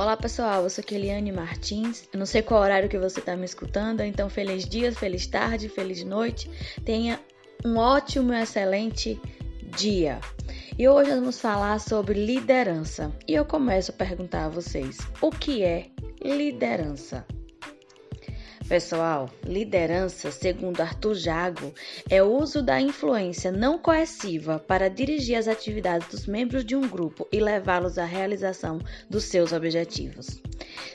Olá 0.00 0.16
pessoal, 0.16 0.62
eu 0.62 0.70
sou 0.70 0.82
Keliane 0.82 1.30
Martins. 1.30 2.08
Eu 2.10 2.18
não 2.18 2.24
sei 2.24 2.40
qual 2.40 2.62
horário 2.62 2.88
que 2.88 2.96
você 2.96 3.20
está 3.20 3.36
me 3.36 3.44
escutando, 3.44 4.00
então 4.00 4.30
feliz 4.30 4.66
dia, 4.66 4.90
feliz 4.90 5.26
tarde, 5.26 5.68
feliz 5.68 6.02
noite. 6.02 6.50
Tenha 6.86 7.20
um 7.62 7.76
ótimo 7.76 8.32
e 8.32 8.40
excelente 8.40 9.20
dia. 9.76 10.18
E 10.78 10.88
hoje 10.88 11.10
vamos 11.10 11.38
falar 11.38 11.78
sobre 11.80 12.24
liderança. 12.24 13.14
E 13.28 13.34
eu 13.34 13.44
começo 13.44 13.90
a 13.90 13.94
perguntar 13.94 14.46
a 14.46 14.48
vocês: 14.48 14.96
o 15.20 15.30
que 15.30 15.62
é 15.62 15.88
liderança? 16.24 17.26
Pessoal, 18.70 19.28
liderança, 19.44 20.30
segundo 20.30 20.80
Arthur 20.80 21.16
Jago, 21.16 21.74
é 22.08 22.22
o 22.22 22.32
uso 22.40 22.62
da 22.62 22.80
influência 22.80 23.50
não 23.50 23.76
coerciva 23.76 24.60
para 24.60 24.88
dirigir 24.88 25.34
as 25.34 25.48
atividades 25.48 26.06
dos 26.06 26.24
membros 26.24 26.64
de 26.64 26.76
um 26.76 26.82
grupo 26.82 27.26
e 27.32 27.40
levá-los 27.40 27.98
à 27.98 28.04
realização 28.04 28.78
dos 29.10 29.24
seus 29.24 29.50
objetivos. 29.52 30.40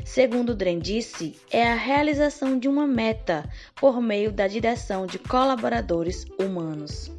Segundo 0.05 0.55
Drendice, 0.55 1.35
é 1.51 1.67
a 1.67 1.75
realização 1.75 2.57
de 2.57 2.69
uma 2.69 2.87
meta 2.87 3.43
por 3.75 4.01
meio 4.01 4.31
da 4.31 4.47
direção 4.47 5.05
de 5.05 5.19
colaboradores 5.19 6.25
humanos. 6.39 7.11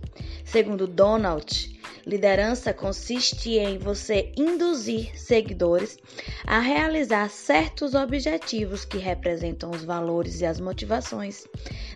Segundo 0.42 0.86
Donald, 0.86 1.75
Liderança 2.06 2.72
consiste 2.72 3.58
em 3.58 3.78
você 3.78 4.30
induzir 4.36 5.18
seguidores 5.18 5.98
a 6.46 6.60
realizar 6.60 7.28
certos 7.28 7.94
objetivos 7.94 8.84
que 8.84 8.96
representam 8.96 9.72
os 9.72 9.82
valores 9.82 10.40
e 10.40 10.46
as 10.46 10.60
motivações, 10.60 11.48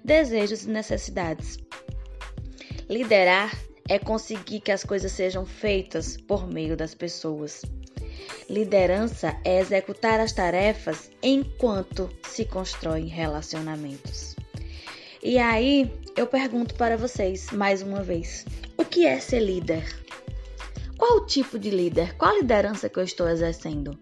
desejos 0.04 0.64
e 0.64 0.68
necessidades. 0.68 1.58
Liderar 2.88 3.56
é 3.88 4.00
conseguir 4.00 4.58
que 4.58 4.72
as 4.72 4.82
coisas 4.82 5.12
sejam 5.12 5.46
feitas 5.46 6.16
por 6.16 6.44
meio 6.44 6.76
das 6.76 6.92
pessoas. 6.92 7.62
Liderança 8.48 9.36
é 9.44 9.60
executar 9.60 10.18
as 10.18 10.32
tarefas 10.32 11.08
enquanto 11.22 12.10
se 12.26 12.44
constroem 12.44 13.06
relacionamentos. 13.06 14.34
E 15.22 15.38
aí, 15.38 15.92
eu 16.16 16.26
pergunto 16.26 16.74
para 16.74 16.96
vocês 16.96 17.52
mais 17.52 17.82
uma 17.82 18.02
vez: 18.02 18.44
o 18.80 18.84
que 18.84 19.04
é 19.04 19.20
ser 19.20 19.40
líder? 19.40 19.84
Qual 20.96 21.18
o 21.18 21.26
tipo 21.26 21.58
de 21.58 21.68
líder? 21.68 22.16
Qual 22.16 22.30
a 22.30 22.38
liderança 22.38 22.88
que 22.88 22.98
eu 22.98 23.04
estou 23.04 23.28
exercendo? 23.28 23.98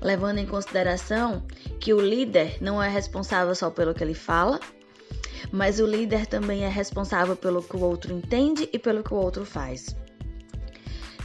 Levando 0.00 0.38
em 0.38 0.46
consideração 0.46 1.46
que 1.78 1.94
o 1.94 2.00
líder 2.00 2.60
não 2.60 2.82
é 2.82 2.88
responsável 2.88 3.54
só 3.54 3.70
pelo 3.70 3.94
que 3.94 4.02
ele 4.02 4.14
fala, 4.14 4.58
mas 5.52 5.78
o 5.78 5.86
líder 5.86 6.26
também 6.26 6.64
é 6.64 6.68
responsável 6.68 7.36
pelo 7.36 7.62
que 7.62 7.76
o 7.76 7.84
outro 7.84 8.12
entende 8.12 8.68
e 8.72 8.80
pelo 8.80 9.04
que 9.04 9.14
o 9.14 9.16
outro 9.16 9.44
faz. 9.44 9.94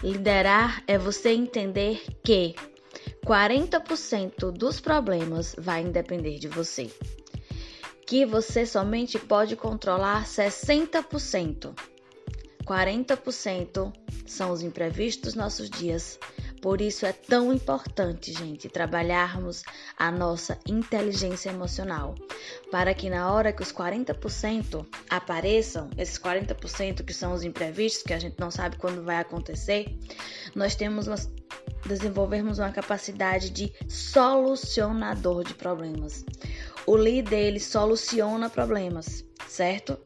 Liderar 0.04 0.84
é 0.88 0.96
você 0.96 1.30
entender 1.30 2.04
que 2.24 2.54
40% 3.26 4.52
dos 4.52 4.80
problemas 4.80 5.56
vai 5.58 5.84
depender 5.84 6.38
de 6.38 6.48
você 6.48 6.92
que 8.06 8.24
você 8.24 8.68
somente 8.68 9.18
pode 9.18 9.56
controlar 9.56 10.26
60%. 10.26 11.74
40% 12.66 13.94
são 14.26 14.52
os 14.52 14.62
imprevistos 14.64 15.34
dos 15.34 15.36
nossos 15.36 15.70
dias. 15.70 16.20
Por 16.62 16.82
isso 16.82 17.06
é 17.06 17.14
tão 17.14 17.54
importante, 17.54 18.34
gente, 18.34 18.68
trabalharmos 18.68 19.62
a 19.96 20.10
nossa 20.10 20.58
inteligência 20.68 21.52
emocional, 21.52 22.16
para 22.72 22.92
que 22.96 23.08
na 23.08 23.32
hora 23.32 23.54
que 23.54 23.62
os 23.62 23.72
40% 23.72 24.84
apareçam, 25.08 25.92
esses 25.96 26.18
40% 26.18 27.06
que 27.06 27.14
são 27.14 27.34
os 27.34 27.44
imprevistos, 27.44 28.02
que 28.02 28.14
a 28.14 28.20
gente 28.20 28.40
não 28.40 28.50
sabe 28.50 28.78
quando 28.78 29.04
vai 29.04 29.18
acontecer, 29.18 29.96
nós 30.56 30.76
temos 30.76 31.06
desenvolvermos 31.86 32.58
uma 32.58 32.72
capacidade 32.72 33.52
de 33.52 33.72
solucionador 33.88 35.44
de 35.44 35.54
problemas. 35.54 36.26
O 36.88 36.98
líder 36.98 37.44
ele 37.44 37.60
soluciona 37.60 38.50
problemas, 38.50 39.24
certo? 39.48 40.00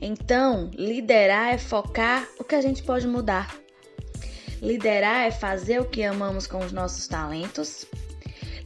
Então, 0.00 0.70
liderar 0.74 1.54
é 1.54 1.58
focar 1.58 2.26
o 2.38 2.44
que 2.44 2.54
a 2.54 2.60
gente 2.60 2.82
pode 2.82 3.06
mudar. 3.06 3.54
Liderar 4.60 5.26
é 5.26 5.30
fazer 5.30 5.80
o 5.80 5.84
que 5.84 6.02
amamos 6.02 6.46
com 6.46 6.58
os 6.58 6.72
nossos 6.72 7.06
talentos. 7.06 7.86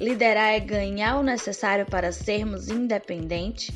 Liderar 0.01 0.55
é 0.55 0.61
ganhar 0.61 1.19
o 1.19 1.23
necessário 1.23 1.87
para 1.87 2.13
sermos 2.13 2.69
independentes. 2.69 3.71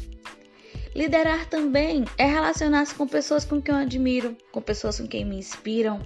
Liderar 0.95 1.47
também 1.47 2.07
é 2.17 2.25
relacionar-se 2.25 2.95
com 2.95 3.07
pessoas 3.07 3.45
com 3.45 3.61
quem 3.61 3.75
eu 3.75 3.81
admiro, 3.83 4.35
com 4.51 4.63
pessoas 4.63 4.99
com 4.99 5.07
quem 5.07 5.27
me 5.27 5.37
inspiram. 5.37 6.01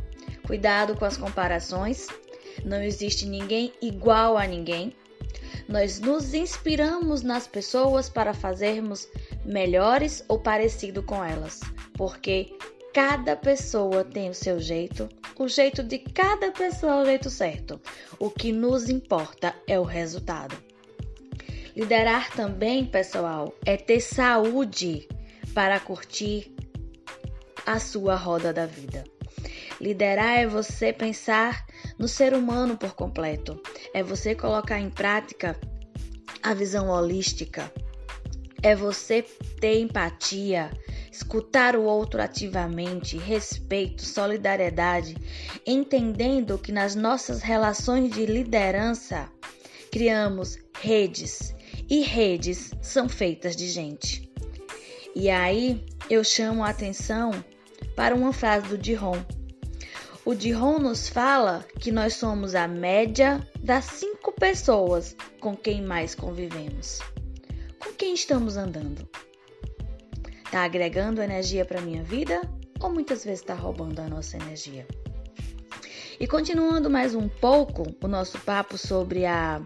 Cuidado 0.47 0.97
com 0.97 1.05
as 1.05 1.17
comparações. 1.17 2.09
Não 2.65 2.83
existe 2.83 3.25
ninguém 3.25 3.73
igual 3.81 4.37
a 4.37 4.47
ninguém. 4.47 4.93
Nós 5.69 6.01
nos 6.01 6.35
inspiramos 6.35 7.23
nas 7.23 7.47
pessoas 7.47 8.09
para 8.09 8.35
fazermos 8.35 9.07
melhores 9.45 10.25
ou 10.29 10.39
parecido 10.39 11.03
com 11.03 11.25
elas, 11.25 11.61
porque 11.95 12.57
cada 12.93 13.37
pessoa 13.37 14.05
tem 14.05 14.31
o 14.31 14.35
seu 14.35 14.61
jeito, 14.61 15.09
o 15.39 15.49
jeito 15.49 15.83
de 15.83 15.99
cada 15.99 16.51
pessoa 16.51 16.93
é 16.93 17.03
o 17.03 17.07
jeito 17.07 17.31
certo. 17.31 17.81
O 18.19 18.31
que 18.31 18.53
nos 18.53 18.89
importa 18.89 19.55
é 19.67 19.79
o 19.79 19.85
resultado. 19.85 20.57
Liderar 21.75 22.31
também, 22.33 22.85
pessoal, 22.85 23.55
é 23.65 23.77
ter 23.77 24.01
saúde 24.01 25.09
para 25.55 25.79
curtir 25.81 26.55
a 27.65 27.79
sua 27.79 28.17
roda 28.17 28.53
da 28.53 28.67
vida. 28.67 29.05
Liderar 29.81 30.41
é 30.41 30.47
você 30.47 30.93
pensar 30.93 31.65
no 31.99 32.07
ser 32.07 32.35
humano 32.35 32.77
por 32.77 32.95
completo. 32.95 33.63
É 33.95 34.03
você 34.03 34.35
colocar 34.35 34.79
em 34.79 34.91
prática 34.91 35.59
a 36.43 36.53
visão 36.53 36.89
holística. 36.89 37.73
É 38.63 38.75
você 38.75 39.23
ter 39.61 39.81
empatia, 39.81 40.71
escutar 41.11 41.77
o 41.77 41.85
outro 41.85 42.21
ativamente, 42.21 43.17
respeito, 43.17 44.03
solidariedade, 44.03 45.17
entendendo 45.67 46.59
que 46.59 46.73
nas 46.73 46.95
nossas 46.95 47.43
relações 47.43 48.13
de 48.13 48.27
liderança 48.27 49.31
criamos 49.91 50.59
redes 50.81 51.55
e 51.89 52.03
redes 52.03 52.73
são 52.83 53.09
feitas 53.09 53.57
de 53.57 53.69
gente. 53.69 54.31
E 55.15 55.29
aí 55.31 55.85
eu 56.09 56.23
chamo 56.23 56.63
a 56.63 56.71
atenção 56.71 57.33
para 57.97 58.15
uma 58.15 58.33
frase 58.33 58.69
do 58.69 58.79
Diron 58.79 59.25
o 60.31 60.35
Diron 60.35 60.79
nos 60.79 61.09
fala 61.09 61.65
que 61.81 61.91
nós 61.91 62.15
somos 62.15 62.55
a 62.55 62.69
média 62.69 63.45
das 63.59 63.87
cinco 63.87 64.31
pessoas 64.33 65.17
com 65.41 65.57
quem 65.57 65.83
mais 65.83 66.15
convivemos. 66.15 67.01
Com 67.81 67.93
quem 67.95 68.15
estamos 68.15 68.57
andando? 68.57 69.09
Tá 70.51 70.65
agregando 70.65 71.23
energia 71.23 71.65
para 71.65 71.81
minha 71.81 72.03
vida 72.03 72.41
ou 72.81 72.91
muitas 72.91 73.25
vezes 73.25 73.41
está 73.41 73.55
roubando 73.55 74.01
a 74.01 74.09
nossa 74.09 74.37
energia? 74.37 74.87
E 76.19 76.27
continuando 76.27 76.91
mais 76.91 77.15
um 77.15 77.29
pouco 77.29 77.85
o 78.03 78.07
nosso 78.07 78.39
papo 78.41 78.77
sobre 78.77 79.25
a 79.25 79.63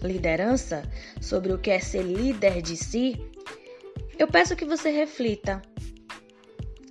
liderança, 0.00 0.82
sobre 1.20 1.52
o 1.52 1.58
que 1.58 1.70
é 1.70 1.80
ser 1.80 2.02
líder 2.02 2.62
de 2.62 2.76
si, 2.76 3.20
eu 4.18 4.28
peço 4.28 4.56
que 4.56 4.64
você 4.64 4.90
reflita. 4.90 5.60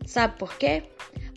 Sabe 0.06 0.38
por 0.38 0.58
quê? 0.58 0.84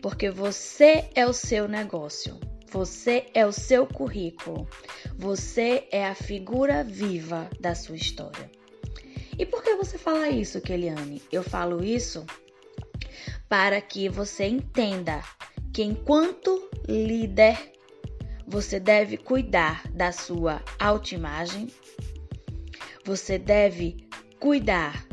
porque 0.02 0.30
você 0.30 1.08
é 1.14 1.26
o 1.26 1.32
seu 1.32 1.68
negócio, 1.68 2.38
você 2.70 3.26
é 3.34 3.46
o 3.46 3.52
seu 3.52 3.86
currículo, 3.86 4.68
você 5.16 5.86
é 5.90 6.06
a 6.06 6.14
figura 6.14 6.84
viva 6.84 7.48
da 7.58 7.74
sua 7.74 7.96
história. 7.96 8.50
E 9.38 9.46
por 9.46 9.62
que 9.62 9.76
você 9.76 9.96
fala 9.96 10.28
isso, 10.28 10.60
Keliane? 10.60 11.22
Eu 11.30 11.42
falo 11.42 11.84
isso 11.84 12.26
para 13.48 13.80
que 13.80 14.08
você 14.08 14.46
entenda 14.46 15.22
que 15.72 15.82
enquanto 15.82 16.68
líder 16.88 17.72
você 18.46 18.80
deve 18.80 19.16
cuidar 19.16 19.86
da 19.92 20.10
sua 20.10 20.62
autoimagem, 20.78 21.68
você 23.04 23.38
deve 23.38 24.08
cuidar 24.40 25.06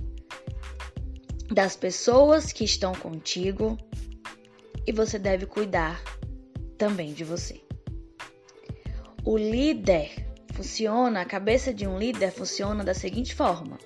das 1.51 1.75
pessoas 1.75 2.51
que 2.51 2.63
estão 2.63 2.93
contigo, 2.93 3.77
e 4.87 4.91
você 4.91 5.17
deve 5.17 5.45
cuidar 5.45 6.01
também 6.77 7.13
de 7.13 7.23
você. 7.23 7.61
O 9.23 9.37
líder 9.37 10.27
funciona, 10.53 11.21
a 11.21 11.25
cabeça 11.25 11.73
de 11.73 11.87
um 11.87 11.97
líder 11.97 12.31
funciona 12.31 12.83
da 12.83 12.93
seguinte 12.93 13.33
forma: 13.33 13.77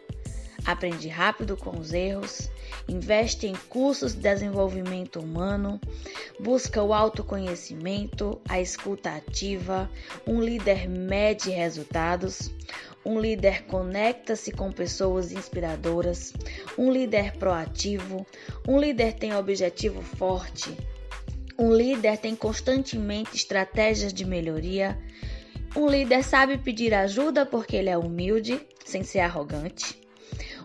aprende 0.66 1.08
rápido 1.08 1.56
com 1.58 1.78
os 1.78 1.94
erros, 1.94 2.50
investe 2.88 3.48
em 3.48 3.56
cursos 3.70 4.14
de 4.14 4.22
desenvolvimento 4.22 5.20
humano, 5.20 5.80
busca 6.40 6.82
o 6.82 6.94
autoconhecimento, 6.94 8.40
a 8.48 8.60
escuta 8.60 9.12
ativa, 9.12 9.90
um 10.28 10.42
líder 10.42 10.88
mede 10.88 11.50
resultados, 11.50 12.52
um 13.06 13.20
líder 13.20 13.64
conecta-se 13.64 14.52
com 14.52 14.72
pessoas 14.72 15.32
inspiradoras, 15.32 16.34
um 16.78 16.92
líder 16.92 17.38
proativo, 17.38 18.26
um 18.68 18.80
líder 18.80 19.14
tem 19.14 19.34
objetivo 19.34 20.02
forte, 20.02 20.76
um 21.58 21.74
líder 21.74 22.18
tem 22.18 22.36
constantemente 22.36 23.36
estratégias 23.36 24.14
de 24.14 24.24
melhoria. 24.24 24.98
Um 25.76 25.88
líder 25.88 26.24
sabe 26.24 26.58
pedir 26.58 26.94
ajuda 26.94 27.46
porque 27.46 27.76
ele 27.76 27.90
é 27.90 27.98
humilde, 27.98 28.60
sem 28.86 29.04
ser 29.04 29.20
arrogante. 29.20 30.09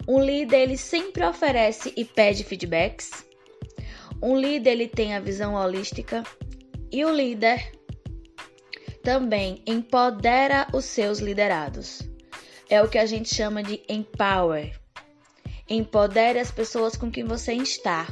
Um 0.06 0.20
líder 0.20 0.60
ele 0.60 0.76
sempre 0.76 1.24
oferece 1.24 1.92
e 1.96 2.04
pede 2.04 2.44
feedbacks. 2.44 3.24
Um 4.22 4.36
líder 4.36 4.70
ele 4.70 4.88
tem 4.88 5.14
a 5.14 5.20
visão 5.20 5.54
holística 5.54 6.22
e 6.92 7.04
o 7.04 7.10
líder 7.10 7.72
também 9.02 9.62
empodera 9.66 10.66
os 10.72 10.84
seus 10.84 11.18
liderados. 11.18 12.02
É 12.68 12.82
o 12.82 12.88
que 12.88 12.98
a 12.98 13.06
gente 13.06 13.34
chama 13.34 13.62
de 13.62 13.82
empower. 13.88 14.78
Empodere 15.68 16.38
as 16.38 16.50
pessoas 16.50 16.96
com 16.96 17.10
quem 17.10 17.24
você 17.24 17.54
está, 17.54 18.06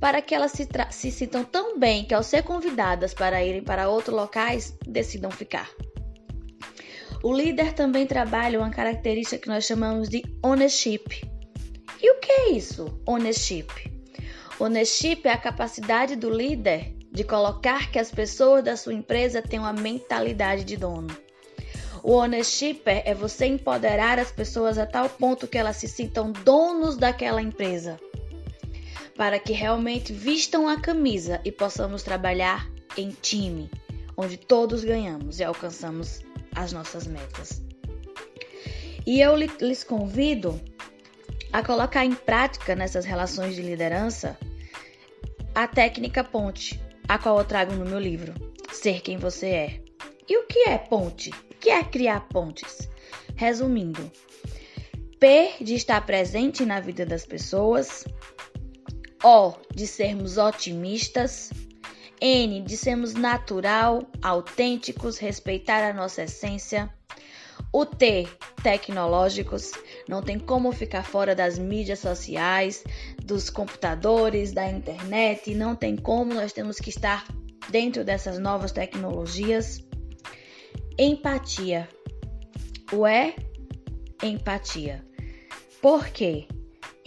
para 0.00 0.22
que 0.22 0.34
elas 0.34 0.52
se, 0.52 0.68
se 0.90 1.10
sintam 1.10 1.44
tão 1.44 1.78
bem 1.78 2.04
que, 2.04 2.14
ao 2.14 2.22
ser 2.22 2.42
convidadas 2.42 3.14
para 3.14 3.42
irem 3.42 3.62
para 3.62 3.88
outros 3.88 4.14
locais, 4.14 4.76
decidam 4.86 5.30
ficar. 5.30 5.68
O 7.22 7.32
líder 7.32 7.72
também 7.72 8.06
trabalha 8.06 8.60
uma 8.60 8.70
característica 8.70 9.42
que 9.42 9.48
nós 9.48 9.64
chamamos 9.64 10.08
de 10.08 10.22
ownership. 10.42 11.28
E 12.00 12.12
o 12.12 12.20
que 12.20 12.30
é 12.30 12.50
isso, 12.52 13.00
ownership? 13.06 13.66
Ownership 14.60 15.22
é 15.24 15.32
a 15.32 15.36
capacidade 15.36 16.14
do 16.14 16.30
líder 16.30 16.94
de 17.10 17.24
colocar 17.24 17.90
que 17.90 17.98
as 17.98 18.10
pessoas 18.10 18.62
da 18.62 18.76
sua 18.76 18.94
empresa 18.94 19.42
tenham 19.42 19.64
a 19.64 19.72
mentalidade 19.72 20.62
de 20.62 20.76
dono. 20.76 21.08
O 22.04 22.12
ownership 22.12 22.82
é 22.86 23.12
você 23.14 23.46
empoderar 23.46 24.20
as 24.20 24.30
pessoas 24.30 24.78
a 24.78 24.86
tal 24.86 25.08
ponto 25.08 25.48
que 25.48 25.58
elas 25.58 25.76
se 25.76 25.88
sintam 25.88 26.30
donos 26.30 26.96
daquela 26.96 27.42
empresa, 27.42 27.98
para 29.16 29.40
que 29.40 29.52
realmente 29.52 30.12
vistam 30.12 30.68
a 30.68 30.80
camisa 30.80 31.40
e 31.44 31.50
possamos 31.50 32.04
trabalhar 32.04 32.70
em 32.96 33.10
time, 33.10 33.68
onde 34.16 34.36
todos 34.36 34.84
ganhamos 34.84 35.40
e 35.40 35.44
alcançamos 35.44 36.20
as 36.54 36.72
nossas 36.72 37.06
metas. 37.06 37.62
E 39.06 39.20
eu 39.20 39.34
lhes 39.36 39.84
convido 39.84 40.60
a 41.52 41.62
colocar 41.62 42.04
em 42.04 42.14
prática 42.14 42.76
nessas 42.76 43.04
relações 43.04 43.54
de 43.54 43.62
liderança 43.62 44.38
a 45.54 45.66
técnica 45.66 46.22
ponte, 46.22 46.80
a 47.08 47.18
qual 47.18 47.38
eu 47.38 47.44
trago 47.44 47.72
no 47.72 47.84
meu 47.84 47.98
livro, 47.98 48.32
Ser 48.70 49.00
Quem 49.00 49.16
Você 49.16 49.46
É. 49.46 49.80
E 50.28 50.38
o 50.38 50.46
que 50.46 50.68
é 50.68 50.78
ponte? 50.78 51.30
O 51.30 51.54
que 51.58 51.70
é 51.70 51.82
criar 51.82 52.28
pontes? 52.28 52.88
Resumindo, 53.34 54.08
P 55.18 55.54
de 55.60 55.74
estar 55.74 56.04
presente 56.06 56.64
na 56.64 56.78
vida 56.78 57.04
das 57.04 57.26
pessoas, 57.26 58.04
O 59.24 59.54
de 59.74 59.84
sermos 59.86 60.38
otimistas, 60.38 61.50
N 62.20 62.60
de 62.62 62.76
sermos 62.76 63.14
natural, 63.14 64.02
autênticos, 64.22 65.18
respeitar 65.18 65.88
a 65.88 65.92
nossa 65.92 66.22
essência. 66.22 66.92
O 67.72 67.84
T, 67.84 68.26
tecnológicos, 68.62 69.72
não 70.08 70.22
tem 70.22 70.38
como 70.38 70.72
ficar 70.72 71.02
fora 71.04 71.34
das 71.34 71.58
mídias 71.58 71.98
sociais, 71.98 72.82
dos 73.22 73.50
computadores, 73.50 74.52
da 74.52 74.68
internet, 74.70 75.54
não 75.54 75.76
tem 75.76 75.96
como, 75.96 76.32
nós 76.34 76.52
temos 76.52 76.78
que 76.78 76.88
estar 76.90 77.26
dentro 77.68 78.04
dessas 78.04 78.38
novas 78.38 78.72
tecnologias. 78.72 79.84
Empatia. 80.98 81.88
O 82.92 83.06
E, 83.06 83.34
empatia. 84.22 85.04
Por 85.82 86.08
quê? 86.08 86.48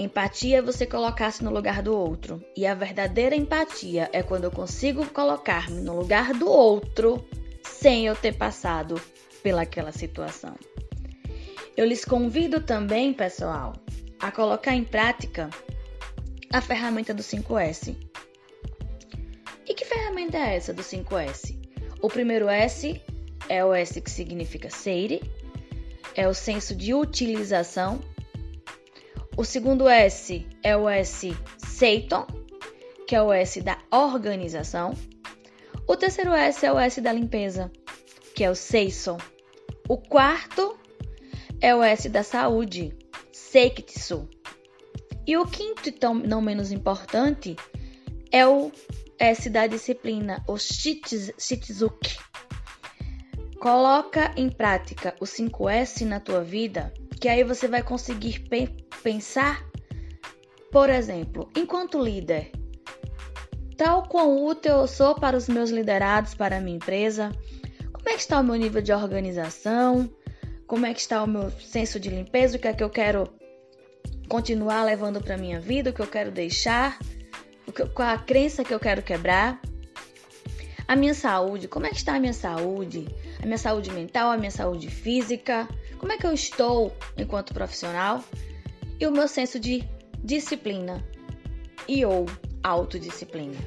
Empatia 0.01 0.57
é 0.57 0.62
você 0.63 0.88
colocar-se 0.88 1.44
no 1.44 1.51
lugar 1.51 1.83
do 1.83 1.95
outro. 1.95 2.44
E 2.57 2.65
a 2.65 2.74
verdadeira 2.74 3.36
empatia 3.36 4.09
é 4.12 4.24
quando 4.24 4.45
eu 4.45 4.51
consigo 4.51 5.06
colocar-me 5.06 5.80
no 5.80 5.95
lugar 5.95 6.33
do 6.33 6.50
outro 6.50 7.24
sem 7.62 8.07
eu 8.07 8.15
ter 8.15 8.36
passado 8.36 9.00
pelaquela 9.44 9.92
situação. 9.92 10.56
Eu 11.77 11.86
lhes 11.86 12.03
convido 12.03 12.62
também, 12.62 13.13
pessoal, 13.13 13.75
a 14.19 14.31
colocar 14.31 14.74
em 14.74 14.83
prática 14.83 15.51
a 16.51 16.59
ferramenta 16.59 17.13
do 17.13 17.21
5S. 17.21 17.95
E 19.68 19.74
que 19.75 19.86
ferramenta 19.86 20.36
é 20.36 20.56
essa 20.56 20.74
do 20.74 20.81
5S? 20.81 21.56
O 22.01 22.09
primeiro 22.09 22.50
S 22.50 23.00
é 23.48 23.63
o 23.63 23.71
S 23.71 24.01
que 24.01 24.09
significa 24.09 24.68
SEIRE, 24.68 25.21
é 26.15 26.27
o 26.27 26.33
senso 26.33 26.74
de 26.74 26.92
utilização 26.92 28.01
o 29.37 29.45
segundo 29.45 29.87
S 29.87 30.45
é 30.61 30.75
o 30.75 30.89
S 30.89 31.35
Seiton, 31.57 32.27
que 33.07 33.15
é 33.15 33.21
o 33.21 33.31
S 33.31 33.61
da 33.61 33.77
organização. 33.91 34.93
O 35.87 35.95
terceiro 35.95 36.33
S 36.33 36.65
é 36.65 36.71
o 36.71 36.77
S 36.79 37.01
da 37.01 37.13
limpeza, 37.13 37.71
que 38.35 38.43
é 38.43 38.49
o 38.49 38.55
Seison. 38.55 39.17
O 39.87 39.97
quarto 39.97 40.77
é 41.59 41.75
o 41.75 41.83
S 41.83 42.07
da 42.09 42.23
saúde, 42.23 42.93
Seikitsu. 43.31 44.29
E 45.25 45.37
o 45.37 45.45
quinto, 45.45 45.89
e 45.89 45.91
tão 45.91 46.13
não 46.13 46.41
menos 46.41 46.71
importante, 46.71 47.55
é 48.31 48.45
o 48.47 48.71
S 49.19 49.49
da 49.49 49.67
disciplina, 49.67 50.43
o 50.47 50.57
Shichizuki. 50.57 52.17
Coloca 53.59 54.33
em 54.35 54.49
prática 54.49 55.15
o 55.19 55.25
5S 55.25 56.05
na 56.05 56.19
tua 56.19 56.43
vida, 56.43 56.91
que 57.21 57.29
aí 57.29 57.44
você 57.44 57.68
vai 57.68 57.83
conseguir 57.83 58.44
pensar, 59.03 59.63
por 60.71 60.89
exemplo, 60.89 61.47
enquanto 61.56 62.03
líder, 62.03 62.51
tal 63.77 64.07
quão 64.07 64.44
útil 64.44 64.71
eu 64.71 64.88
sou 64.88 65.13
para 65.13 65.38
os 65.38 65.47
meus 65.47 65.69
liderados, 65.69 66.33
para 66.33 66.57
a 66.57 66.59
minha 66.59 66.77
empresa, 66.77 67.31
como 67.94 68.09
é 68.09 68.13
que 68.13 68.21
está 68.21 68.39
o 68.39 68.44
meu 68.44 68.56
nível 68.56 68.81
de 68.81 68.91
organização, 68.91 70.09
como 70.65 70.88
é 70.88 70.95
que 70.95 71.00
está 71.00 71.21
o 71.21 71.27
meu 71.27 71.51
senso 71.51 72.00
de 72.00 72.09
limpeza, 72.09 72.57
o 72.57 72.59
que 72.59 72.68
é 72.68 72.73
que 72.73 72.83
eu 72.83 72.89
quero 72.89 73.29
continuar 74.27 74.83
levando 74.83 75.21
para 75.21 75.38
minha 75.38 75.59
vida, 75.59 75.91
o 75.91 75.94
que 75.94 76.01
eu 76.01 76.07
quero 76.07 76.31
deixar, 76.31 76.97
qual 77.94 78.09
a 78.09 78.17
crença 78.17 78.63
que 78.63 78.74
eu 78.74 78.79
quero 78.79 79.03
quebrar. 79.03 79.62
A 80.88 80.95
minha 80.95 81.13
saúde, 81.13 81.67
como 81.67 81.85
é 81.85 81.89
que 81.89 81.97
está 81.97 82.15
a 82.15 82.19
minha 82.19 82.33
saúde? 82.33 83.06
A 83.41 83.45
minha 83.45 83.59
saúde 83.59 83.91
mental, 83.91 84.31
a 84.31 84.38
minha 84.38 84.51
saúde 84.51 84.89
física? 84.89 85.67
Como 86.01 86.12
é 86.12 86.18
que 86.18 86.27
eu 86.27 86.33
estou 86.33 86.92
enquanto 87.15 87.53
profissional? 87.53 88.21
e 89.01 89.07
o 89.07 89.12
meu 89.12 89.27
senso 89.27 89.59
de 89.59 89.83
disciplina 90.24 91.03
e 91.88 92.06
ou 92.06 92.27
autodisciplina. 92.62 93.57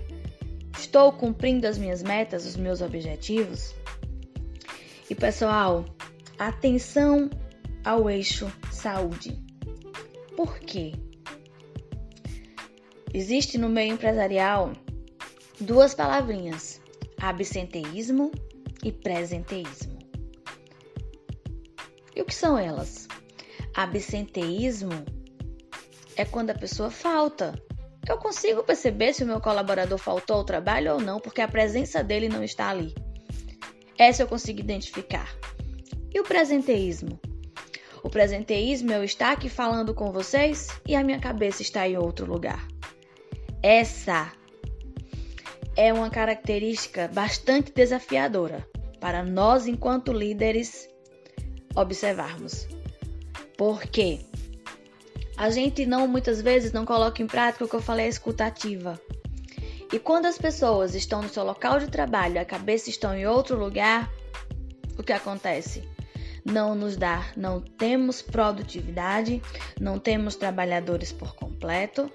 Estou 0.79 1.13
cumprindo 1.13 1.67
as 1.67 1.77
minhas 1.77 2.05
metas, 2.05 2.47
os 2.47 2.55
meus 2.55 2.81
objetivos? 2.81 3.75
E 5.11 5.14
pessoal, 5.14 5.85
atenção 6.38 7.29
ao 7.85 8.09
eixo 8.09 8.50
saúde. 8.71 9.37
Por 10.37 10.61
quê? 10.61 10.93
Existe 13.12 13.59
no 13.59 13.69
meio 13.69 13.95
empresarial 13.95 14.73
duas 15.61 15.95
palavrinhas: 15.95 16.81
absenteísmo 17.21 18.31
e 18.85 18.93
presenteísmo. 18.93 19.84
E 22.14 22.23
o 22.23 22.25
que 22.25 22.35
são 22.35 22.59
elas? 22.59 23.09
Absenteísmo 23.75 25.04
é 26.16 26.25
quando 26.25 26.50
a 26.50 26.54
pessoa 26.54 26.90
falta. 26.90 27.61
Eu 28.06 28.18
consigo 28.18 28.62
perceber 28.62 29.14
se 29.14 29.25
o 29.25 29.26
meu 29.26 29.40
colaborador 29.40 29.99
faltou 29.99 30.37
ao 30.37 30.44
trabalho 30.44 30.92
ou 30.94 31.00
não, 31.00 31.18
porque 31.18 31.40
a 31.40 31.49
presença 31.49 32.04
dele 32.04 32.28
não 32.28 32.44
está 32.44 32.68
ali. 32.68 32.94
Essa 33.99 34.23
eu 34.23 34.28
consigo 34.28 34.61
identificar. 34.61 35.35
E 36.12 36.21
o 36.21 36.25
presenteísmo? 36.25 37.18
O 38.02 38.11
presenteísmo 38.11 38.92
é 38.92 38.97
eu 38.97 39.04
estar 39.04 39.33
aqui 39.33 39.49
falando 39.49 39.94
com 39.94 40.12
vocês 40.12 40.68
e 40.87 40.94
a 40.94 41.02
minha 41.02 41.18
cabeça 41.18 41.62
está 41.62 41.88
em 41.88 41.97
outro 41.97 42.26
lugar. 42.26 42.68
Essa 43.62 44.30
é 45.75 45.92
uma 45.92 46.11
característica 46.11 47.09
bastante 47.09 47.73
desafiadora 47.73 48.68
para 49.00 49.25
nós, 49.25 49.66
enquanto 49.66 50.12
líderes, 50.12 50.88
observarmos. 51.75 52.66
Por 53.57 53.83
quê? 53.83 54.21
a 55.37 55.50
gente 55.50 55.85
não 55.85 56.07
muitas 56.07 56.40
vezes 56.40 56.73
não 56.73 56.85
coloca 56.85 57.23
em 57.23 57.26
prática 57.26 57.64
o 57.64 57.69
que 57.69 57.75
eu 57.75 57.83
falei 57.83 58.07
a 58.07 58.09
escutativa. 58.09 59.00
E 59.93 59.99
quando 59.99 60.26
as 60.26 60.38
pessoas 60.38 60.95
estão 60.95 61.23
no 61.23 61.28
seu 61.28 61.45
local 61.45 61.78
de 61.78 61.88
trabalho, 61.88 62.40
a 62.40 62.45
cabeça 62.45 62.90
está 62.90 63.16
em 63.16 63.26
outro 63.26 63.59
lugar, 63.59 64.11
o 64.99 65.02
que 65.02 65.12
acontece? 65.12 65.88
Não 66.45 66.75
nos 66.75 66.97
dá, 66.97 67.25
não 67.37 67.61
temos 67.61 68.21
produtividade, 68.21 69.43
não 69.81 69.99
temos 69.99 70.37
trabalhadores 70.37 71.11
por 71.12 71.35
completo. 71.35 72.11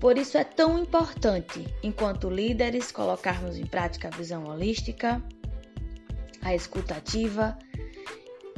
Por 0.00 0.18
isso 0.18 0.36
é 0.36 0.44
tão 0.44 0.78
importante, 0.78 1.66
enquanto 1.82 2.28
líderes, 2.28 2.92
colocarmos 2.92 3.56
em 3.56 3.66
prática 3.66 4.08
a 4.08 4.16
visão 4.16 4.44
holística, 4.44 5.22
a 6.42 6.54
escutativa 6.54 7.56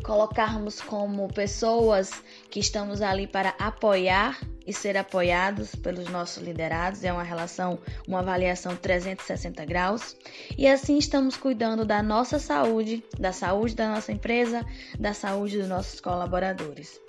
colocarmos 0.03 0.81
como 0.81 1.29
pessoas 1.29 2.11
que 2.51 2.61
estamos 2.61 3.03
ali 3.03 3.27
para 3.27 3.51
apoiar 3.59 4.39
e 4.67 4.73
ser 4.73 4.97
apoiados 4.97 5.75
pelos 5.75 6.09
nossos 6.09 6.43
liderados. 6.43 7.03
É 7.05 7.13
uma 7.13 7.23
relação, 7.23 7.79
uma 8.07 8.21
avaliação 8.21 8.77
360 8.77 9.65
graus. 9.65 10.17
E 10.57 10.67
assim 10.67 10.99
estamos 10.99 11.37
cuidando 11.37 11.85
da 11.85 12.03
nossa 12.03 12.39
saúde, 12.39 13.03
da 13.19 13.33
saúde 13.33 13.75
da 13.75 13.89
nossa 13.89 14.13
empresa, 14.13 14.65
da 14.99 15.13
saúde 15.13 15.59
dos 15.59 15.69
nossos 15.69 16.01
colaboradores. 16.01 17.01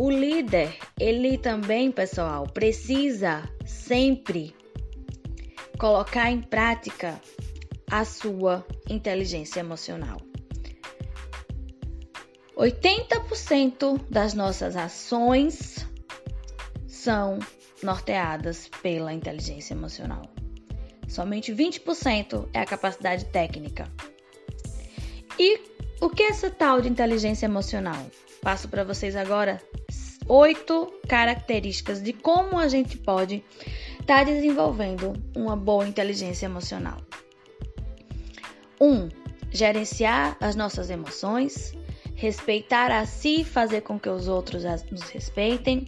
O 0.00 0.10
líder, 0.10 0.76
ele 0.98 1.36
também, 1.36 1.90
pessoal, 1.90 2.46
precisa 2.46 3.48
sempre 3.66 4.54
colocar 5.76 6.30
em 6.30 6.40
prática 6.40 7.20
a 7.90 8.04
sua 8.04 8.64
inteligência 8.88 9.60
emocional. 9.60 10.27
80% 12.58 14.00
das 14.10 14.34
nossas 14.34 14.74
ações 14.74 15.86
são 16.88 17.38
norteadas 17.84 18.68
pela 18.82 19.12
inteligência 19.12 19.74
emocional. 19.74 20.22
Somente 21.06 21.54
20% 21.54 22.48
é 22.52 22.58
a 22.58 22.66
capacidade 22.66 23.26
técnica. 23.26 23.88
E 25.38 25.60
o 26.00 26.10
que 26.10 26.24
é 26.24 26.30
essa 26.30 26.50
tal 26.50 26.80
de 26.80 26.88
inteligência 26.88 27.46
emocional? 27.46 28.04
Passo 28.42 28.68
para 28.68 28.82
vocês 28.82 29.14
agora 29.14 29.62
oito 30.26 30.92
características 31.08 32.02
de 32.02 32.12
como 32.12 32.58
a 32.58 32.66
gente 32.66 32.98
pode 32.98 33.44
estar 34.00 34.18
tá 34.18 34.24
desenvolvendo 34.24 35.12
uma 35.36 35.56
boa 35.56 35.86
inteligência 35.86 36.46
emocional. 36.46 36.98
1. 38.80 38.84
Um, 38.84 39.08
gerenciar 39.50 40.36
as 40.40 40.56
nossas 40.56 40.90
emoções, 40.90 41.77
respeitar 42.18 42.90
a 42.90 43.06
si, 43.06 43.44
fazer 43.44 43.82
com 43.82 43.96
que 43.96 44.08
os 44.08 44.26
outros 44.26 44.64
nos 44.90 45.02
respeitem, 45.02 45.84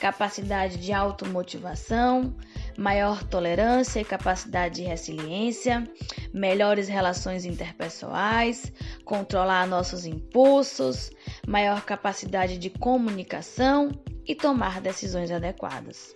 capacidade 0.00 0.76
de 0.76 0.92
automotivação, 0.92 2.34
maior 2.76 3.22
tolerância 3.22 4.00
e 4.00 4.04
capacidade 4.04 4.76
de 4.76 4.82
resiliência, 4.82 5.88
melhores 6.34 6.88
relações 6.88 7.44
interpessoais, 7.44 8.72
controlar 9.04 9.68
nossos 9.68 10.04
impulsos, 10.04 11.12
maior 11.46 11.82
capacidade 11.82 12.58
de 12.58 12.70
comunicação 12.70 13.92
e 14.26 14.34
tomar 14.34 14.80
decisões 14.80 15.30
adequadas. 15.30 16.12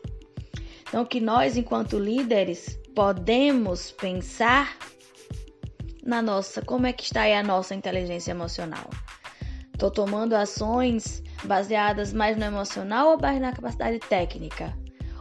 Então, 0.89 1.05
que 1.05 1.21
nós, 1.21 1.57
enquanto 1.57 2.01
líderes, 2.01 2.81
podemos 2.97 3.93
pensar 3.93 4.77
na 6.05 6.21
nossa, 6.21 6.61
como 6.63 6.85
é 6.85 6.93
que 6.93 7.05
está 7.05 7.23
aí 7.23 7.33
a 7.33 7.45
nossa 7.45 7.77
inteligência 7.77 8.33
emocional? 8.33 8.91
Estou 9.73 9.91
tomando 9.91 10.35
ações 10.35 11.23
baseadas 11.45 12.13
mais 12.13 12.37
no 12.37 12.45
emocional 12.45 13.11
ou 13.11 13.21
mais 13.21 13.41
na 13.41 13.53
capacidade 13.53 13.99
técnica? 14.01 14.77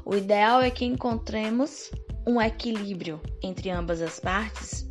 O 0.05 0.15
ideal 0.15 0.61
é 0.61 0.69
que 0.69 0.85
encontremos 0.85 1.91
um 2.27 2.41
equilíbrio 2.41 3.19
entre 3.41 3.69
ambas 3.69 4.01
as 4.01 4.19
partes. 4.19 4.87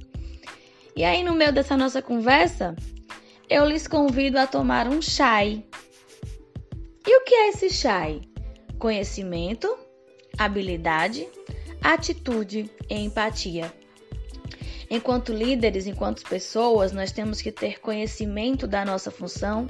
E 0.96 1.04
aí, 1.04 1.22
no 1.22 1.34
meio 1.34 1.52
dessa 1.52 1.76
nossa 1.76 2.02
conversa, 2.02 2.74
eu 3.48 3.64
lhes 3.66 3.86
convido 3.86 4.38
a 4.38 4.46
tomar 4.46 4.88
um 4.88 5.00
chai. 5.00 5.64
E 7.06 7.16
o 7.16 7.24
que 7.24 7.34
é 7.34 7.48
esse 7.48 7.70
chai? 7.70 8.20
Conhecimento, 8.78 9.76
habilidade, 10.38 11.28
atitude 11.82 12.70
e 12.88 12.94
empatia. 12.94 13.72
Enquanto 14.90 15.32
líderes, 15.32 15.86
enquanto 15.86 16.28
pessoas, 16.28 16.90
nós 16.90 17.12
temos 17.12 17.40
que 17.40 17.52
ter 17.52 17.78
conhecimento 17.80 18.66
da 18.66 18.84
nossa 18.84 19.08
função 19.08 19.68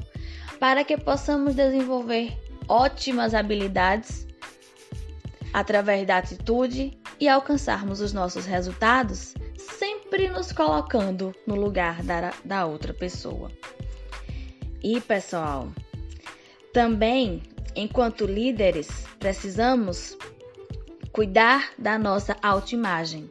para 0.59 0.83
que 0.83 0.97
possamos 0.97 1.55
desenvolver 1.55 2.33
ótimas 2.67 3.35
habilidades 3.35 4.27
através 5.53 6.07
da 6.07 6.17
atitude 6.17 6.99
e 7.19 7.29
alcançarmos 7.29 8.01
os 8.01 8.15
nossos 8.15 8.47
resultados, 8.47 9.35
sempre 9.59 10.29
nos 10.29 10.53
colocando 10.53 11.35
no 11.47 11.55
lugar 11.55 12.03
da, 12.03 12.33
da 12.43 12.65
outra 12.65 12.95
pessoa. 12.95 13.51
E 14.83 15.01
pessoal, 15.03 15.69
também, 16.73 17.43
enquanto 17.77 18.25
líderes, 18.25 18.89
precisamos 19.19 20.17
cuidar 21.13 21.73
da 21.77 21.99
nossa 21.99 22.37
autoimagem. 22.43 23.29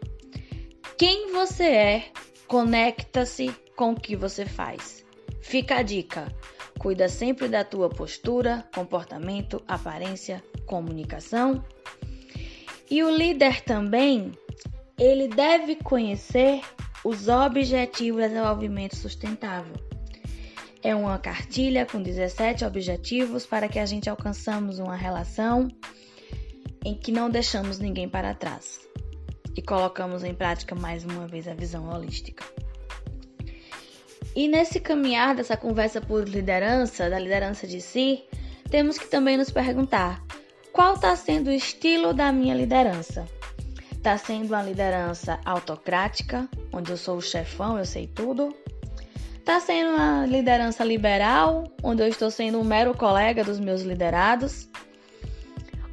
Quem 0.99 1.31
você 1.31 1.63
é 1.63 2.11
conecta-se 2.45 3.55
com 3.73 3.91
o 3.91 3.95
que 3.95 4.17
você 4.17 4.45
faz. 4.45 5.05
Fica 5.41 5.77
a 5.77 5.81
dica: 5.81 6.27
cuida 6.77 7.07
sempre 7.07 7.47
da 7.47 7.63
tua 7.63 7.87
postura, 7.87 8.67
comportamento, 8.75 9.63
aparência, 9.65 10.43
comunicação 10.65 11.63
e 12.91 13.01
o 13.01 13.09
líder 13.09 13.61
também, 13.61 14.33
ele 14.97 15.29
deve 15.29 15.77
conhecer 15.77 16.59
os 17.05 17.29
objetivos 17.29 18.21
de 18.23 18.27
desenvolvimento 18.27 18.97
sustentável. 18.97 19.75
É 20.83 20.93
uma 20.93 21.17
cartilha 21.17 21.85
com 21.85 22.03
17 22.03 22.65
objetivos 22.65 23.45
para 23.45 23.69
que 23.69 23.79
a 23.79 23.85
gente 23.85 24.09
alcançamos 24.09 24.79
uma 24.79 24.97
relação 24.97 25.69
em 26.83 26.93
que 26.93 27.13
não 27.13 27.29
deixamos 27.29 27.79
ninguém 27.79 28.09
para 28.09 28.33
trás 28.33 28.88
e 29.59 29.61
colocamos 29.61 30.23
em 30.23 30.33
prática 30.33 30.73
mais 30.73 31.03
uma 31.03 31.27
vez 31.27 31.45
a 31.45 31.53
visão 31.53 31.89
holística. 31.89 32.45
E 34.33 34.47
nesse 34.47 34.79
caminhar 34.79 35.35
dessa 35.35 35.57
conversa 35.57 35.99
por 35.99 36.25
liderança, 36.29 37.09
da 37.09 37.19
liderança 37.19 37.67
de 37.67 37.81
si, 37.81 38.23
temos 38.71 38.97
que 38.97 39.07
também 39.07 39.35
nos 39.35 39.51
perguntar 39.51 40.23
qual 40.71 40.93
está 40.93 41.13
sendo 41.13 41.49
o 41.49 41.51
estilo 41.51 42.13
da 42.13 42.31
minha 42.31 42.55
liderança? 42.55 43.27
Está 43.91 44.17
sendo 44.17 44.45
uma 44.45 44.63
liderança 44.63 45.41
autocrática, 45.43 46.47
onde 46.71 46.91
eu 46.91 46.95
sou 46.97 47.17
o 47.17 47.21
chefão, 47.21 47.77
eu 47.77 47.85
sei 47.85 48.07
tudo? 48.07 48.55
Está 49.39 49.59
sendo 49.59 49.89
uma 49.89 50.25
liderança 50.25 50.85
liberal, 50.85 51.65
onde 51.83 52.01
eu 52.01 52.07
estou 52.07 52.31
sendo 52.31 52.61
um 52.61 52.63
mero 52.63 52.95
colega 52.95 53.43
dos 53.43 53.59
meus 53.59 53.81
liderados? 53.81 54.69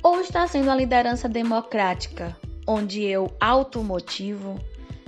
Ou 0.05 0.21
está 0.21 0.47
sendo 0.47 0.67
uma 0.67 0.77
liderança 0.77 1.29
democrática, 1.29 2.37
onde 2.67 3.03
eu 3.03 3.35
automotivo, 3.41 4.59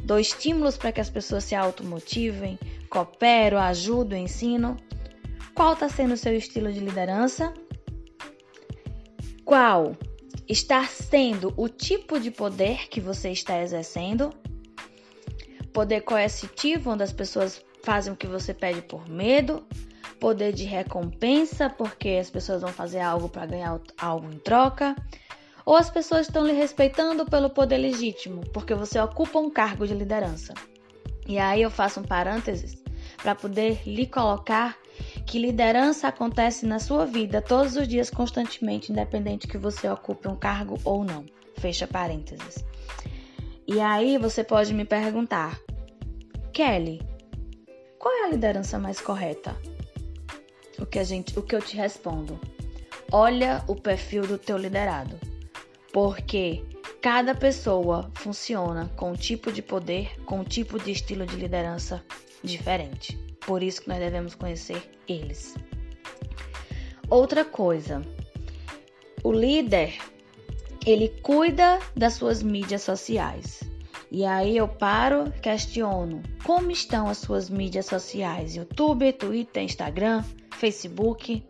dou 0.02 0.18
estímulos 0.18 0.76
para 0.76 0.92
que 0.92 1.00
as 1.00 1.10
pessoas 1.10 1.44
se 1.44 1.54
automotivem, 1.54 2.58
coopero, 2.88 3.58
ajudo, 3.58 4.14
ensino? 4.14 4.76
Qual 5.54 5.72
está 5.72 5.88
sendo 5.88 6.14
o 6.14 6.16
seu 6.16 6.36
estilo 6.36 6.72
de 6.72 6.80
liderança? 6.80 7.52
qual 9.48 9.96
está 10.46 10.84
sendo 10.84 11.54
o 11.56 11.70
tipo 11.70 12.20
de 12.20 12.30
poder 12.30 12.86
que 12.90 13.00
você 13.00 13.30
está 13.30 13.62
exercendo. 13.62 14.30
Poder 15.72 16.02
coercitivo, 16.02 16.90
onde 16.90 17.02
as 17.02 17.14
pessoas 17.14 17.64
fazem 17.82 18.12
o 18.12 18.16
que 18.16 18.26
você 18.26 18.52
pede 18.52 18.82
por 18.82 19.08
medo. 19.08 19.66
Poder 20.20 20.52
de 20.52 20.64
recompensa, 20.64 21.70
porque 21.70 22.18
as 22.20 22.28
pessoas 22.28 22.60
vão 22.60 22.74
fazer 22.74 23.00
algo 23.00 23.26
para 23.30 23.46
ganhar 23.46 23.80
algo 23.96 24.30
em 24.30 24.38
troca. 24.38 24.94
Ou 25.68 25.76
as 25.76 25.90
pessoas 25.90 26.22
estão 26.22 26.46
lhe 26.46 26.54
respeitando 26.54 27.26
pelo 27.26 27.50
poder 27.50 27.76
legítimo, 27.76 28.40
porque 28.54 28.74
você 28.74 28.98
ocupa 28.98 29.38
um 29.38 29.50
cargo 29.50 29.86
de 29.86 29.92
liderança. 29.92 30.54
E 31.26 31.38
aí 31.38 31.60
eu 31.60 31.70
faço 31.70 32.00
um 32.00 32.02
parênteses 32.02 32.82
para 33.18 33.34
poder 33.34 33.82
lhe 33.86 34.06
colocar 34.06 34.78
que 35.26 35.38
liderança 35.38 36.08
acontece 36.08 36.64
na 36.64 36.78
sua 36.78 37.04
vida 37.04 37.42
todos 37.42 37.76
os 37.76 37.86
dias, 37.86 38.08
constantemente, 38.08 38.90
independente 38.90 39.46
que 39.46 39.58
você 39.58 39.86
ocupe 39.90 40.26
um 40.26 40.36
cargo 40.36 40.78
ou 40.86 41.04
não. 41.04 41.26
Fecha 41.58 41.86
parênteses. 41.86 42.64
E 43.66 43.78
aí 43.78 44.16
você 44.16 44.42
pode 44.42 44.72
me 44.72 44.86
perguntar, 44.86 45.60
Kelly, 46.50 47.02
qual 47.98 48.14
é 48.14 48.24
a 48.24 48.30
liderança 48.30 48.78
mais 48.78 49.02
correta? 49.02 49.54
O 50.78 50.86
que, 50.86 50.98
a 50.98 51.04
gente, 51.04 51.38
o 51.38 51.42
que 51.42 51.54
eu 51.54 51.60
te 51.60 51.76
respondo? 51.76 52.40
Olha 53.12 53.62
o 53.68 53.76
perfil 53.76 54.26
do 54.26 54.38
teu 54.38 54.56
liderado, 54.56 55.27
porque 55.92 56.64
cada 57.00 57.34
pessoa 57.34 58.10
funciona 58.14 58.90
com 58.96 59.12
um 59.12 59.16
tipo 59.16 59.52
de 59.52 59.62
poder, 59.62 60.20
com 60.24 60.40
um 60.40 60.44
tipo 60.44 60.78
de 60.78 60.92
estilo 60.92 61.26
de 61.26 61.36
liderança 61.36 62.04
diferente. 62.42 63.16
Por 63.46 63.62
isso 63.62 63.82
que 63.82 63.88
nós 63.88 63.98
devemos 63.98 64.34
conhecer 64.34 64.82
eles. 65.06 65.54
Outra 67.08 67.44
coisa, 67.44 68.02
o 69.22 69.32
líder 69.32 69.98
ele 70.84 71.08
cuida 71.22 71.78
das 71.96 72.14
suas 72.14 72.42
mídias 72.42 72.82
sociais. 72.82 73.62
E 74.10 74.24
aí 74.24 74.56
eu 74.56 74.66
paro, 74.66 75.30
questiono: 75.42 76.22
como 76.44 76.70
estão 76.70 77.08
as 77.08 77.18
suas 77.18 77.50
mídias 77.50 77.86
sociais? 77.86 78.56
YouTube, 78.56 79.12
Twitter, 79.12 79.62
Instagram, 79.62 80.24
Facebook? 80.56 81.44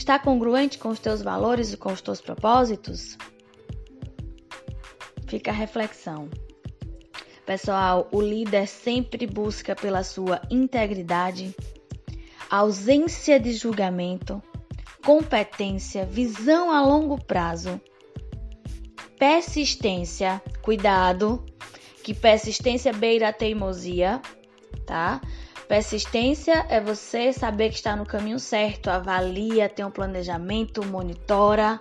Está 0.00 0.18
congruente 0.18 0.78
com 0.78 0.88
os 0.88 0.98
teus 0.98 1.20
valores 1.20 1.74
e 1.74 1.76
com 1.76 1.92
os 1.92 2.00
teus 2.00 2.22
propósitos? 2.22 3.18
Fica 5.26 5.50
a 5.50 5.54
reflexão. 5.54 6.30
Pessoal, 7.44 8.08
o 8.10 8.18
líder 8.18 8.66
sempre 8.66 9.26
busca 9.26 9.76
pela 9.76 10.02
sua 10.02 10.40
integridade, 10.50 11.54
ausência 12.48 13.38
de 13.38 13.52
julgamento, 13.52 14.42
competência, 15.04 16.06
visão 16.06 16.72
a 16.72 16.82
longo 16.82 17.22
prazo, 17.22 17.78
persistência, 19.18 20.42
cuidado, 20.62 21.44
que 22.02 22.14
persistência 22.14 22.90
beira 22.90 23.28
a 23.28 23.34
teimosia, 23.34 24.22
tá? 24.86 25.20
Persistência 25.70 26.66
é 26.68 26.80
você 26.80 27.32
saber 27.32 27.68
que 27.68 27.76
está 27.76 27.94
no 27.94 28.04
caminho 28.04 28.40
certo, 28.40 28.90
avalia, 28.90 29.68
tem 29.68 29.84
um 29.84 29.90
planejamento, 29.90 30.84
monitora. 30.84 31.78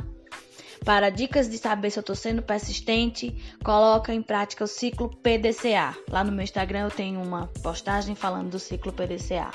Para 0.86 1.10
dicas 1.10 1.50
de 1.50 1.58
saber 1.58 1.89
se 1.89 1.98
eu 1.98 2.01
estou 2.01 2.15
sendo 2.15 2.43
persistente, 2.43 3.36
coloca 3.63 4.13
em 4.13 4.22
prática 4.22 4.63
o 4.63 4.67
ciclo 4.67 5.10
PDCA. 5.10 5.98
Lá 6.08 6.24
no 6.24 6.31
meu 6.31 6.43
Instagram 6.43 6.81
eu 6.81 6.91
tenho 6.91 7.19
uma 7.19 7.48
postagem 7.63 8.13
falando 8.13 8.51
do 8.51 8.60
ciclo 8.60 8.93
PDCA. 8.93 9.50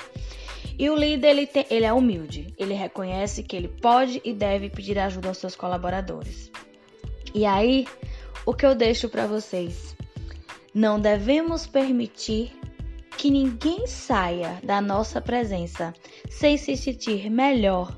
E 0.77 0.89
o 0.89 0.97
líder 0.97 1.29
ele, 1.29 1.47
tem, 1.47 1.65
ele 1.69 1.85
é 1.85 1.93
humilde, 1.93 2.53
ele 2.57 2.73
reconhece 2.73 3.41
que 3.41 3.55
ele 3.55 3.69
pode 3.69 4.21
e 4.25 4.33
deve 4.33 4.69
pedir 4.69 4.99
ajuda 4.99 5.29
aos 5.29 5.37
seus 5.37 5.55
colaboradores. 5.55 6.51
E 7.33 7.45
aí, 7.45 7.87
o 8.45 8.53
que 8.53 8.65
eu 8.65 8.75
deixo 8.75 9.07
para 9.07 9.27
vocês? 9.27 9.95
Não 10.73 10.99
devemos 10.99 11.65
permitir 11.65 12.51
que 13.25 13.31
ninguém 13.31 13.87
saia 13.87 14.61
da 14.63 14.79
nossa 14.79 15.19
presença 15.19 15.95
sem 16.29 16.57
se 16.57 16.77
sentir 16.77 17.27
melhor 17.27 17.97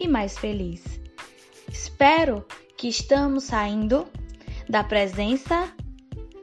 e 0.00 0.08
mais 0.08 0.36
feliz. 0.36 0.82
Espero 1.70 2.44
que 2.76 2.88
estamos 2.88 3.44
saindo 3.44 4.04
da 4.68 4.82
presença 4.82 5.72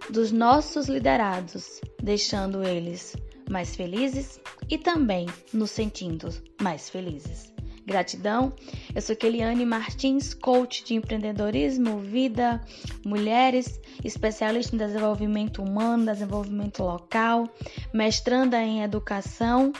dos 0.09 0.31
nossos 0.31 0.87
liderados, 0.87 1.81
deixando 2.01 2.63
eles 2.63 3.17
mais 3.49 3.75
felizes 3.75 4.39
e 4.69 4.77
também 4.77 5.27
nos 5.51 5.71
sentindo 5.71 6.29
mais 6.61 6.89
felizes. 6.89 7.51
Gratidão. 7.85 8.53
Eu 8.93 9.01
sou 9.01 9.15
Keliane 9.15 9.65
Martins, 9.65 10.33
coach 10.33 10.83
de 10.83 10.95
empreendedorismo, 10.95 11.99
vida, 11.99 12.61
mulheres, 13.05 13.79
especialista 14.03 14.75
em 14.75 14.79
desenvolvimento 14.79 15.61
humano, 15.61 16.05
desenvolvimento 16.05 16.83
local, 16.83 17.49
mestranda 17.93 18.61
em 18.61 18.83
educação, 18.83 19.73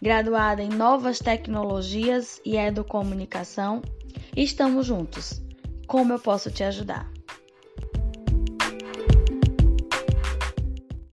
graduada 0.00 0.62
em 0.62 0.68
novas 0.68 1.18
tecnologias 1.18 2.40
e 2.44 2.56
educomunicação. 2.56 3.82
Estamos 4.36 4.86
juntos. 4.86 5.42
Como 5.86 6.12
eu 6.12 6.18
posso 6.18 6.50
te 6.50 6.64
ajudar? 6.64 7.15